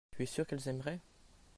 [0.09, 0.99] tu es sûr qu'elles aimeraient.